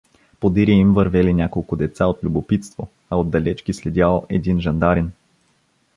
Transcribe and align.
Подире 0.39 0.71
им 0.79 0.93
вървели 0.93 1.33
няколко 1.33 1.75
деца 1.75 2.05
от 2.07 2.23
любопитство, 2.23 2.89
а 3.09 3.15
отдалеч 3.19 3.63
ги 3.63 3.73
следял 3.73 4.25
един 4.29 4.61
жандарин. 4.61 5.11